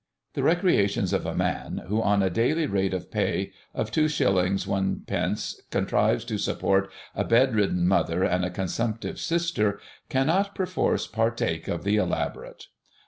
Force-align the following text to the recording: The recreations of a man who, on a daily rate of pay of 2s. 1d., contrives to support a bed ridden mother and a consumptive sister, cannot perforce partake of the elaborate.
The 0.33 0.41
recreations 0.41 1.13
of 1.13 1.27
a 1.27 1.35
man 1.35 1.83
who, 1.87 2.01
on 2.01 2.23
a 2.23 2.31
daily 2.31 2.65
rate 2.65 2.95
of 2.95 3.11
pay 3.11 3.51
of 3.75 3.91
2s. 3.91 4.57
1d., 4.65 5.69
contrives 5.69 6.25
to 6.25 6.39
support 6.39 6.91
a 7.13 7.23
bed 7.23 7.53
ridden 7.53 7.87
mother 7.87 8.23
and 8.23 8.43
a 8.43 8.49
consumptive 8.49 9.19
sister, 9.19 9.79
cannot 10.09 10.55
perforce 10.55 11.05
partake 11.05 11.67
of 11.67 11.83
the 11.83 11.97
elaborate. 11.97 12.65